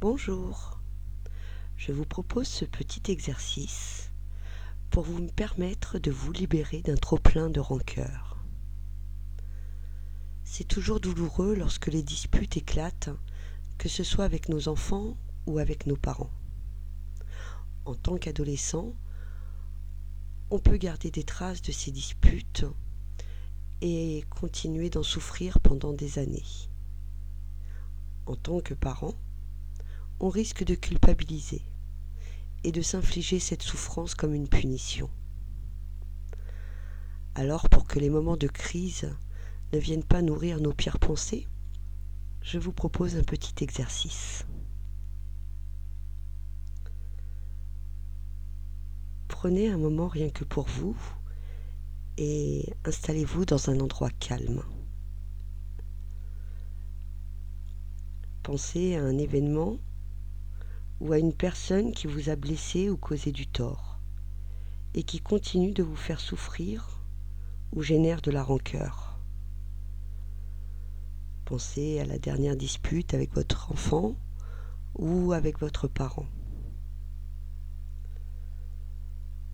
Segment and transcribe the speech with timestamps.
[0.00, 0.78] Bonjour,
[1.76, 4.12] je vous propose ce petit exercice
[4.90, 8.38] pour vous permettre de vous libérer d'un trop-plein de rancœur.
[10.44, 13.10] C'est toujours douloureux lorsque les disputes éclatent,
[13.76, 15.16] que ce soit avec nos enfants
[15.46, 16.30] ou avec nos parents.
[17.84, 18.94] En tant qu'adolescent,
[20.52, 22.66] on peut garder des traces de ces disputes
[23.80, 26.46] et continuer d'en souffrir pendant des années.
[28.26, 29.16] En tant que parent,
[30.20, 31.62] on risque de culpabiliser
[32.64, 35.10] et de s'infliger cette souffrance comme une punition.
[37.34, 39.14] Alors pour que les moments de crise
[39.72, 41.46] ne viennent pas nourrir nos pires pensées,
[42.42, 44.44] je vous propose un petit exercice.
[49.28, 50.96] Prenez un moment rien que pour vous
[52.16, 54.64] et installez-vous dans un endroit calme.
[58.42, 59.78] Pensez à un événement
[61.00, 63.98] ou à une personne qui vous a blessé ou causé du tort
[64.94, 67.02] et qui continue de vous faire souffrir
[67.72, 69.18] ou génère de la rancœur.
[71.44, 74.16] Pensez à la dernière dispute avec votre enfant
[74.94, 76.26] ou avec votre parent.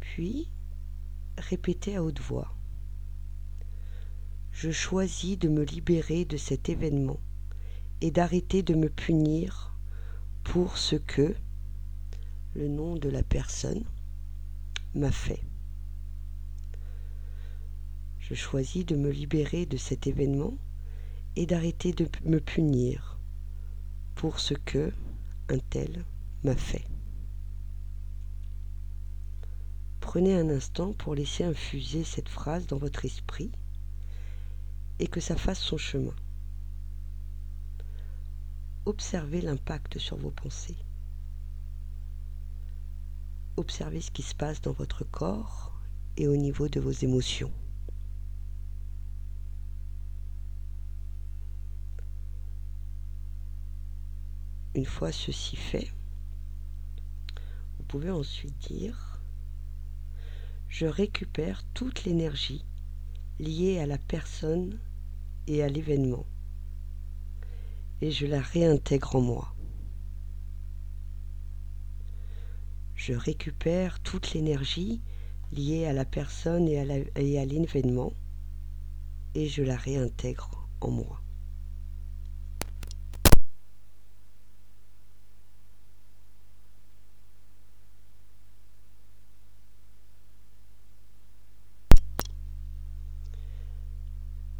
[0.00, 0.50] Puis,
[1.38, 2.54] répétez à haute voix.
[4.52, 7.20] Je choisis de me libérer de cet événement
[8.00, 9.71] et d'arrêter de me punir
[10.44, 11.34] pour ce que
[12.54, 13.84] le nom de la personne
[14.94, 15.42] m'a fait.
[18.18, 20.54] Je choisis de me libérer de cet événement
[21.36, 23.18] et d'arrêter de me punir
[24.14, 24.92] pour ce que
[25.48, 26.04] un tel
[26.44, 26.84] m'a fait.
[30.00, 33.50] Prenez un instant pour laisser infuser cette phrase dans votre esprit
[34.98, 36.14] et que ça fasse son chemin
[38.84, 40.76] observez l'impact sur vos pensées.
[43.56, 45.72] Observez ce qui se passe dans votre corps
[46.16, 47.52] et au niveau de vos émotions.
[54.74, 55.92] Une fois ceci fait,
[57.76, 59.20] vous pouvez ensuite dire
[60.68, 62.64] je récupère toute l'énergie
[63.38, 64.80] liée à la personne
[65.46, 66.24] et à l'événement
[68.02, 69.54] et je la réintègre en moi.
[72.96, 75.00] Je récupère toute l'énergie
[75.52, 78.12] liée à la personne et à l'événement
[79.36, 81.22] et je la réintègre en moi.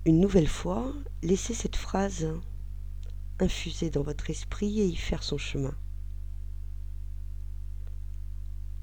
[0.06, 0.92] Une nouvelle fois,
[1.22, 2.28] laissez cette phrase
[3.38, 5.74] infuser dans votre esprit et y faire son chemin.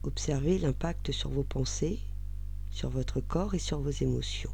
[0.03, 1.99] Observez l'impact sur vos pensées,
[2.69, 4.53] sur votre corps et sur vos émotions.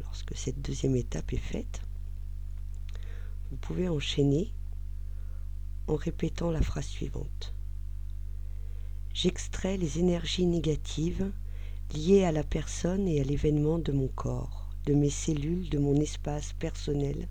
[0.00, 1.82] Lorsque cette deuxième étape est faite,
[3.50, 4.52] vous pouvez enchaîner
[5.88, 7.54] en répétant la phrase suivante.
[9.12, 11.32] J'extrais les énergies négatives
[11.94, 15.96] liées à la personne et à l'événement de mon corps, de mes cellules, de mon
[15.96, 17.28] espace personnel,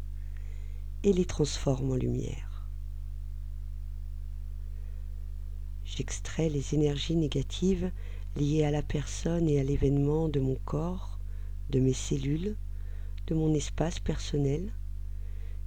[1.04, 2.68] et les transforme en lumière.
[5.84, 7.92] J'extrais les énergies négatives
[8.36, 11.20] liées à la personne et à l'événement de mon corps,
[11.70, 12.56] de mes cellules,
[13.28, 14.74] de mon espace personnel,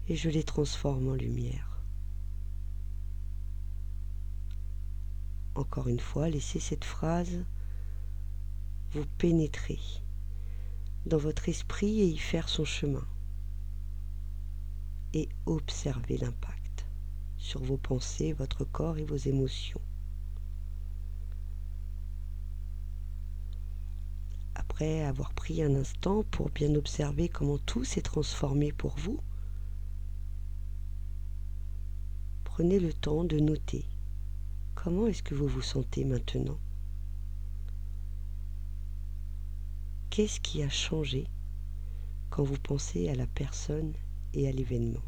[0.09, 1.83] et je les transforme en lumière.
[5.55, 7.45] Encore une fois, laissez cette phrase
[8.93, 9.79] vous pénétrer
[11.07, 13.07] dans votre esprit et y faire son chemin.
[15.15, 16.87] Et observer l'impact
[17.39, 19.81] sur vos pensées, votre corps et vos émotions.
[24.55, 29.21] Après avoir pris un instant pour bien observer comment tout s'est transformé pour vous,
[32.45, 33.87] prenez le temps de noter
[34.75, 36.59] comment est-ce que vous vous sentez maintenant.
[40.19, 41.29] Qu'est-ce qui a changé
[42.29, 43.93] quand vous pensez à la personne
[44.35, 45.05] et à l'événement?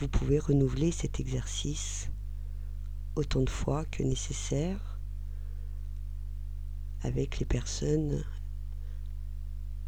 [0.00, 2.10] Vous pouvez renouveler cet exercice
[3.14, 4.98] autant de fois que nécessaire
[7.02, 8.24] avec les personnes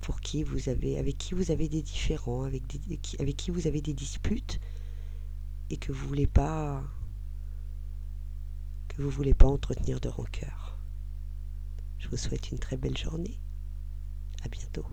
[0.03, 2.62] pour qui vous avez, avec qui vous avez des différends, avec,
[3.37, 4.61] qui vous avez des disputes
[5.69, 6.79] et que vous voulez que
[9.03, 10.80] vous voulez pas entretenir de rancœur.
[12.00, 13.38] Je vous souhaite une très belle journée.
[14.43, 14.87] À bientôt.